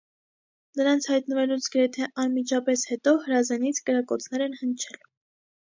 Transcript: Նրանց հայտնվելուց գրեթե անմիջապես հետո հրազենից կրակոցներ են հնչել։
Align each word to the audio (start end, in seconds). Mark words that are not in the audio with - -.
Նրանց 0.79 1.07
հայտնվելուց 1.11 1.67
գրեթե 1.75 2.07
անմիջապես 2.23 2.87
հետո 2.93 3.13
հրազենից 3.27 3.83
կրակոցներ 3.91 4.49
են 4.49 4.57
հնչել։ 4.65 5.03